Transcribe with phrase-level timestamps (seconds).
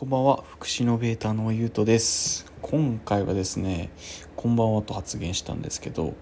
[0.00, 2.50] こんばんは福祉のベータのゆうとです。
[2.62, 3.90] 今回はですね
[4.34, 6.14] こんばんはと発言したんですけど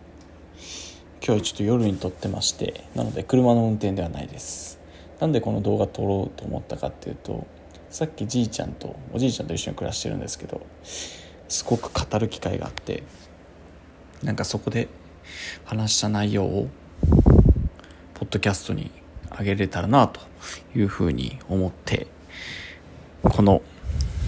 [1.25, 4.81] 今日はちょっと夜に撮ってましてなので車の運転ではないです。
[5.21, 7.47] なんでこの動画撮ろうと思ったかっていうと
[7.89, 13.05] さっきじいちゃんとおじいちゃんと一緒に暮らしてるんですけどすごく語る機会があって
[14.25, 14.89] なんかそこで
[15.65, 16.69] 話した内容を
[18.15, 18.91] ポッドキャストに
[19.31, 20.21] あげれたらなと
[20.75, 22.09] いうふうに思って
[23.23, 23.63] この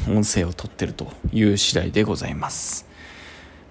[0.08, 2.86] 音声を撮ってるという次第でございます。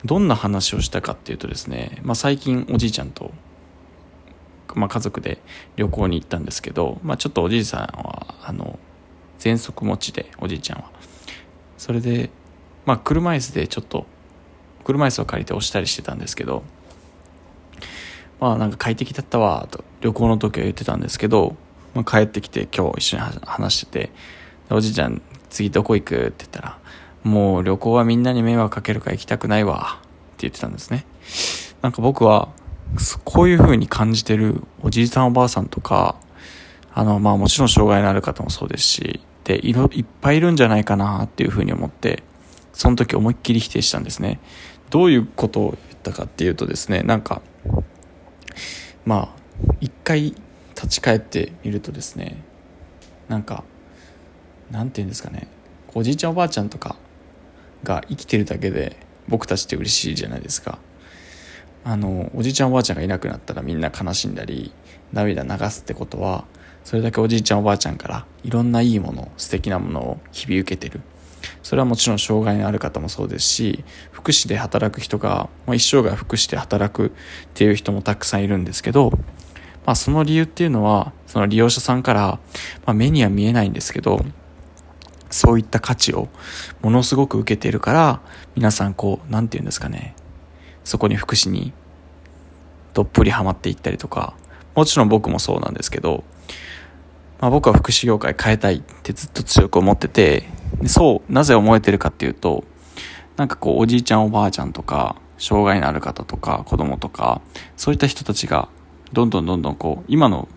[0.06, 3.32] どんな話をしたかっていうとですね、まあ、最近おじいちゃんと、
[4.76, 5.40] まあ、家族で
[5.76, 8.80] 旅行に行ったんですけど、まあ、ちょっとおじいさんはあの
[9.40, 10.90] 喘息持ちでおじいちゃんは。
[11.78, 12.30] それで、
[12.86, 14.06] まあ、車椅子でちょっと
[14.84, 16.64] 車椅子を借りて押したりしてたんですけど
[18.40, 21.56] まあなんか快適だったわと旅行の時は言ってたんですけど、
[21.94, 24.12] まあ、帰ってきて今日一緒に話してて
[24.72, 26.16] おじいちゃん次どこ行く？
[26.16, 26.80] って言ったら、
[27.24, 30.08] もう旅行はみんなに迷惑かけるから行きたくないわって
[30.42, 31.06] 言ってたんですね。
[31.82, 32.50] なんか僕は、
[33.24, 36.16] こういう風に感じてるおじいさんおばあさんとか、
[36.94, 42.24] あの、まあもちろん障害のある方もそうですし、で、いろ、いっぱいいるんじゃないかなっていう風に思って、
[42.74, 44.40] その時思いっきり否定したんですね。
[44.90, 47.42] どういうことを言ったかっていうとですね、なんか、
[49.06, 50.36] まあ、一回
[50.76, 52.44] 立ち返ってみるとですね、
[53.28, 53.64] なんか、
[54.72, 55.48] 何て言うんですかね。
[55.94, 56.96] おじいちゃんおばあちゃんとか
[57.84, 60.80] が生きてるだけで僕たちって嬉しいじゃないですか。
[61.84, 64.72] あのおじいちゃんおばあちゃんがいなくなったらみんな悲しんだり
[65.14, 66.46] 涙流すってことは
[66.84, 71.02] それだけおじいちゃんおばあちゃんからいろんないいもの素敵なものを日々受けてる。
[71.64, 77.12] それはもちろん障害のある方もそうですし福祉で働く人が、まあ、一生涯福祉で働くっ
[77.54, 79.12] ていう人もたくさんいるんですけど、
[79.86, 82.40] まあ、その理由っていうのはその利用者さんから、
[82.86, 84.26] まあ、目には見えないんですけど
[85.30, 86.28] そういった価値を
[86.82, 88.22] ものすごく受けているから、
[88.56, 90.16] 皆さんこう、なんて言うんですかね。
[90.84, 91.72] そこに福祉に
[92.94, 94.34] どっぷりハマっていったりとか、
[94.76, 96.24] もちろん僕もそうなんですけど、
[97.40, 100.50] まあ僕は福祉業界変えたいってずっと強く思ってて、
[100.86, 102.64] そう、なぜ思えてるかっていうと、
[103.38, 107.42] なんかこう、おじいちゃんおばあちゃんとか、障害のある方とか、子供とか、
[107.78, 108.68] そういった人たちが、
[109.14, 110.50] どんどんどんどんこう、今の、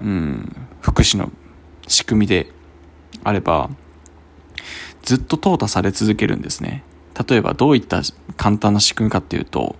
[0.00, 1.32] うん、福祉の
[1.88, 2.52] 仕組みで
[3.28, 3.70] あれば、
[5.02, 6.82] ずっと淘汰され続けるんですね。
[7.28, 8.02] 例えばどういった
[8.36, 9.76] 簡単な仕組みかっていうと、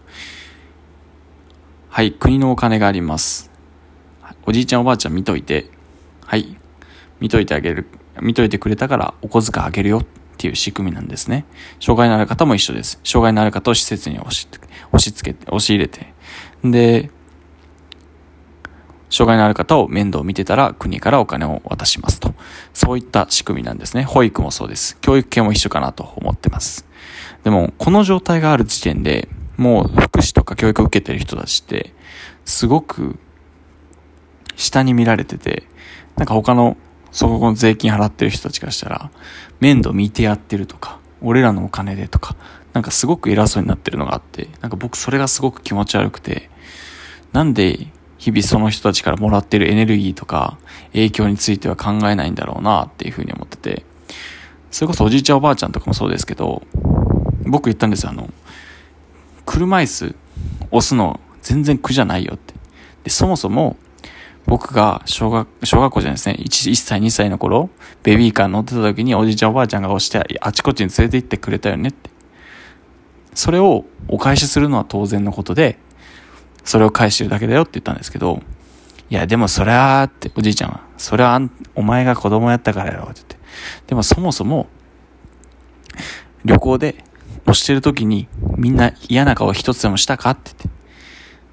[1.89, 3.51] はい、国のお金があります。
[4.47, 5.71] おじいちゃんおばあちゃん見といて、
[6.25, 6.57] はい、
[7.21, 7.87] 見といてあげる、
[8.21, 11.45] 見といてくれたからお小遣いあげるよっていう仕組みなんですね。
[11.81, 13.01] 障害のある方も一緒です。
[13.05, 14.49] 障害のある方を施設に押し
[14.93, 16.13] 押し付けて、押し入れて。
[16.65, 17.11] で、
[19.19, 22.35] 障害のある方を面倒を見てたら国からお金を渡しますと。
[22.73, 24.05] そういった仕組みなんですね。
[24.05, 24.97] 保育もそうです。
[25.01, 26.87] 教育系も一緒かなと思ってます。
[27.43, 31.95] でも、この状態がある時点で、もう福祉とか教育を受けてる人たちって、
[32.45, 33.19] すごく
[34.55, 35.65] 下に見られてて、
[36.15, 36.77] なんか他の、
[37.11, 39.11] そこの税金払ってる人たちからしたら、
[39.59, 42.37] 面倒見てやってるとか、俺らのお金でとか、
[42.73, 46.51] なんかすごく偉そうになってるのがあって、なんか僕それがすごく気持ち悪くて、
[47.33, 50.59] なんで日々その人たちからもらってるエネルギーとか
[50.93, 53.85] 影響については考えないんだろうなっていうふうに思ってて、
[54.71, 56.63] それこそおじいちゃんおばあちゃんとかもそうですけど、
[57.47, 58.29] 僕言ったんですよ、あの、
[59.47, 60.15] 車椅子
[60.71, 62.55] 押すの全然苦じゃないよって。
[63.05, 63.77] で、そもそも
[64.47, 67.71] 僕が小学、小学校じゃないですね、1, 1歳2歳の頃、
[68.03, 72.11] ベビーカー乗ってた時におじいちゃんおばあちゃんが押してあちこちに連れて行ってくれたよねって。
[73.35, 75.79] それをお返しするのは当然のことで、
[76.69, 78.43] それを返してるだけだよって言ったんですけど、
[79.09, 81.41] いや、でもそれは、って、おじいちゃんは、それは
[81.75, 83.37] お前が子供やったからやろ、って言って。
[83.87, 84.67] でもそもそも、
[86.45, 87.03] 旅行で
[87.45, 88.29] 押してる時に
[88.59, 90.73] みんな嫌な顔一つでもしたかって言っ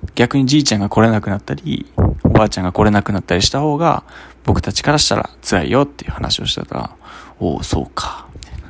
[0.06, 0.12] て。
[0.16, 1.86] 逆にじいちゃんが来れなくなったり、
[2.25, 4.04] おばあちゃんが来れなくなったりした方が、
[4.44, 6.96] 僕たちからしたら辛いよっていう話をしてたら、
[7.39, 8.69] おお、そうか、みたいな、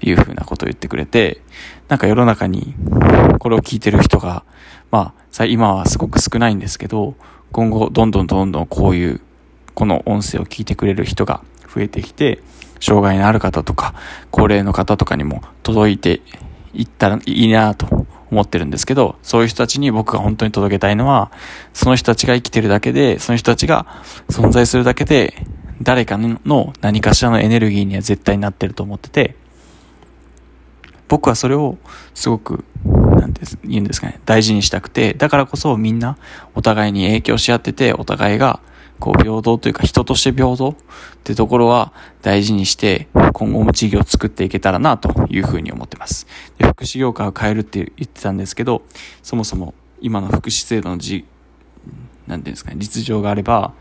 [0.00, 1.42] いうふうなことを言ってくれて、
[1.88, 2.74] なんか世の中に、
[3.38, 4.44] これを聞いてる人が、
[4.92, 7.16] まあ、今はすごく少ないんですけど、
[7.50, 9.20] 今後どんどんどんどんこういう、
[9.74, 11.42] この音声を聞いてくれる人が
[11.74, 12.40] 増えてきて、
[12.78, 13.94] 障害のある方とか、
[14.30, 16.20] 高齢の方とかにも届いて
[16.74, 21.32] いったらいいなと思ってるんですけど、そういう人たちに僕が本当に届けたいのは、
[21.72, 23.86] その人たちが生きてるだけで、その人たちが
[24.28, 25.34] 存在するだけで、
[25.80, 29.36] 誰かの何かしらのエネルギーには絶対になってると思ってて、
[31.12, 31.76] 僕はそれを
[32.14, 36.16] すごくなんて言うんですかね、大事にしたくて、だからこそみんな
[36.54, 38.60] お互いに影響し合ってて、お互いが
[38.98, 40.74] こう平等というか人として平等っ
[41.22, 41.92] てところは
[42.22, 46.26] 大事にして今後も事業を作っていけたらなというふうに思ってます。
[46.56, 48.80] で福祉業界を変えるって言ってたんですけど、
[49.22, 51.26] そもそも今の福祉制度のじ、
[52.26, 53.74] なんていうんですかね、実情があれば、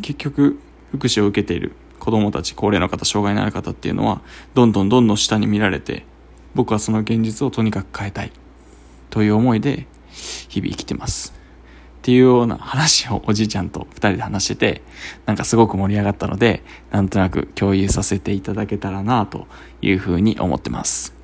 [0.00, 0.60] 結局
[0.92, 4.22] 福祉を受けている子供たち、高齢の方、障害のある方っていうのは、
[4.54, 6.06] どんどんどんどん下に見られて、
[6.54, 8.32] 僕はその現実をとにかく変えたい
[9.10, 9.86] という思いで
[10.48, 11.34] 日々生きてます。
[12.00, 14.82] っていうような話をおじいちゃんと二人で話してて、
[15.26, 19.46] なんかすごく盛り上がったので、なんとなく共有させていただけたらなと
[19.82, 21.14] いうふうに思ってます。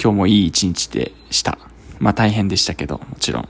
[0.00, 1.58] 今日もいい一日でした。
[1.98, 3.48] まあ大変でしたけど、もちろん。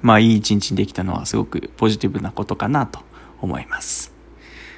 [0.00, 3.00] まあいい一日にできたのはすごくポジティブなことかなと
[3.40, 4.14] 思います。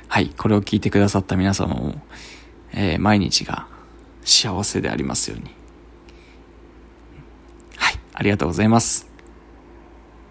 [0.08, 2.00] はい、これを聞いてくださった皆様も、
[2.72, 3.68] えー、毎日が
[4.28, 5.46] 幸せでありますように。
[7.76, 9.07] はい、ありがとうございます。